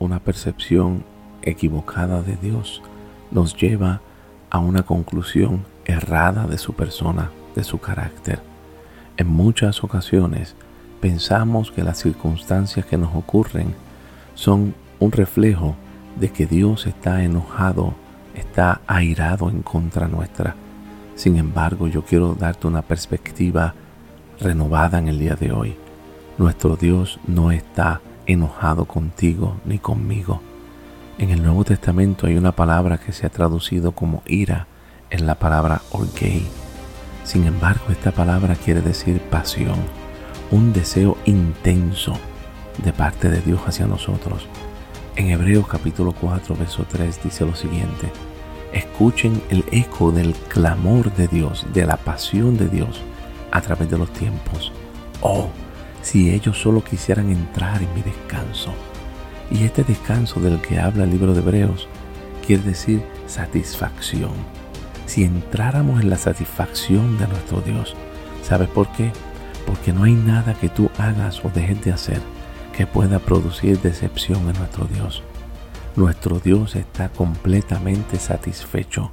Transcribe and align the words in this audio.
una 0.00 0.18
percepción 0.18 1.04
equivocada 1.42 2.22
de 2.22 2.36
Dios 2.36 2.82
nos 3.30 3.54
lleva 3.54 4.00
a 4.50 4.58
una 4.58 4.82
conclusión 4.82 5.64
errada 5.84 6.46
de 6.46 6.58
su 6.58 6.72
persona, 6.72 7.30
de 7.54 7.62
su 7.62 7.78
carácter. 7.78 8.40
En 9.16 9.28
muchas 9.28 9.84
ocasiones 9.84 10.56
pensamos 11.00 11.70
que 11.70 11.84
las 11.84 11.98
circunstancias 11.98 12.84
que 12.86 12.96
nos 12.96 13.14
ocurren 13.14 13.74
son 14.34 14.74
un 14.98 15.12
reflejo 15.12 15.76
de 16.18 16.30
que 16.30 16.46
Dios 16.46 16.86
está 16.86 17.22
enojado, 17.22 17.94
está 18.34 18.80
airado 18.86 19.50
en 19.50 19.62
contra 19.62 20.08
nuestra. 20.08 20.56
Sin 21.14 21.36
embargo, 21.36 21.88
yo 21.88 22.02
quiero 22.02 22.34
darte 22.34 22.66
una 22.66 22.82
perspectiva 22.82 23.74
renovada 24.40 24.98
en 24.98 25.08
el 25.08 25.18
día 25.18 25.34
de 25.34 25.52
hoy. 25.52 25.76
Nuestro 26.38 26.76
Dios 26.76 27.20
no 27.26 27.52
está 27.52 28.00
enojado 28.32 28.84
contigo 28.84 29.56
ni 29.64 29.78
conmigo. 29.78 30.40
En 31.18 31.30
el 31.30 31.42
Nuevo 31.42 31.64
Testamento 31.64 32.26
hay 32.26 32.36
una 32.36 32.52
palabra 32.52 32.98
que 32.98 33.12
se 33.12 33.26
ha 33.26 33.30
traducido 33.30 33.92
como 33.92 34.22
ira, 34.26 34.66
en 35.10 35.26
la 35.26 35.34
palabra 35.34 35.82
orgei. 35.90 36.46
Sin 37.24 37.44
embargo, 37.44 37.84
esta 37.90 38.12
palabra 38.12 38.54
quiere 38.54 38.80
decir 38.80 39.20
pasión, 39.20 39.76
un 40.50 40.72
deseo 40.72 41.18
intenso 41.26 42.14
de 42.82 42.92
parte 42.92 43.28
de 43.28 43.40
Dios 43.40 43.60
hacia 43.66 43.86
nosotros. 43.86 44.46
En 45.16 45.30
Hebreos 45.30 45.66
capítulo 45.66 46.12
4, 46.12 46.56
verso 46.56 46.86
3 46.88 47.22
dice 47.22 47.44
lo 47.44 47.54
siguiente, 47.54 48.10
escuchen 48.72 49.42
el 49.50 49.64
eco 49.72 50.12
del 50.12 50.34
clamor 50.34 51.12
de 51.14 51.28
Dios, 51.28 51.66
de 51.74 51.84
la 51.84 51.96
pasión 51.96 52.56
de 52.56 52.68
Dios 52.68 53.02
a 53.50 53.60
través 53.60 53.90
de 53.90 53.98
los 53.98 54.10
tiempos. 54.12 54.72
Oh, 55.20 55.48
si 56.02 56.30
ellos 56.30 56.58
solo 56.58 56.82
quisieran 56.82 57.30
entrar 57.30 57.82
en 57.82 57.92
mi 57.94 58.02
descanso. 58.02 58.72
Y 59.50 59.64
este 59.64 59.84
descanso 59.84 60.40
del 60.40 60.60
que 60.60 60.78
habla 60.78 61.04
el 61.04 61.10
libro 61.10 61.34
de 61.34 61.40
Hebreos 61.40 61.88
quiere 62.46 62.62
decir 62.62 63.02
satisfacción. 63.26 64.32
Si 65.06 65.24
entráramos 65.24 66.00
en 66.00 66.10
la 66.10 66.18
satisfacción 66.18 67.18
de 67.18 67.26
nuestro 67.26 67.60
Dios, 67.60 67.94
¿sabes 68.42 68.68
por 68.68 68.88
qué? 68.92 69.12
Porque 69.66 69.92
no 69.92 70.04
hay 70.04 70.14
nada 70.14 70.54
que 70.54 70.68
tú 70.68 70.90
hagas 70.98 71.44
o 71.44 71.50
dejes 71.50 71.84
de 71.84 71.92
hacer 71.92 72.20
que 72.76 72.86
pueda 72.86 73.18
producir 73.18 73.80
decepción 73.80 74.48
en 74.48 74.58
nuestro 74.58 74.86
Dios. 74.86 75.22
Nuestro 75.96 76.38
Dios 76.38 76.76
está 76.76 77.08
completamente 77.08 78.18
satisfecho 78.18 79.10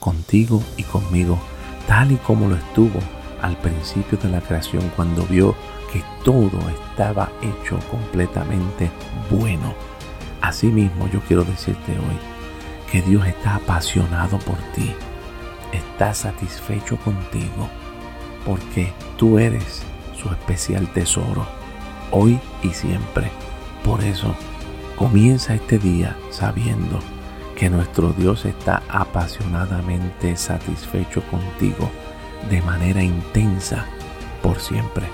contigo 0.00 0.62
y 0.76 0.82
conmigo, 0.82 1.38
tal 1.86 2.12
y 2.12 2.16
como 2.16 2.48
lo 2.48 2.56
estuvo 2.56 2.98
al 3.42 3.56
principio 3.58 4.18
de 4.18 4.30
la 4.30 4.40
creación 4.40 4.90
cuando 4.96 5.24
vio 5.24 5.54
que 5.96 6.04
todo 6.24 6.58
estaba 6.68 7.30
hecho 7.40 7.78
completamente 7.90 8.90
bueno. 9.30 9.74
Asimismo, 10.42 11.08
yo 11.08 11.20
quiero 11.20 11.42
decirte 11.42 11.92
hoy 11.92 12.18
que 12.90 13.00
Dios 13.00 13.26
está 13.26 13.56
apasionado 13.56 14.38
por 14.40 14.56
ti, 14.74 14.92
está 15.72 16.12
satisfecho 16.12 16.98
contigo, 16.98 17.68
porque 18.44 18.92
tú 19.16 19.38
eres 19.38 19.82
su 20.20 20.28
especial 20.28 20.86
tesoro, 20.92 21.46
hoy 22.10 22.38
y 22.62 22.68
siempre. 22.68 23.30
Por 23.82 24.04
eso, 24.04 24.34
comienza 24.96 25.54
este 25.54 25.78
día 25.78 26.16
sabiendo 26.30 26.98
que 27.56 27.70
nuestro 27.70 28.12
Dios 28.12 28.44
está 28.44 28.82
apasionadamente 28.88 30.36
satisfecho 30.36 31.22
contigo 31.22 31.90
de 32.50 32.60
manera 32.60 33.02
intensa 33.02 33.86
por 34.42 34.60
siempre. 34.60 35.06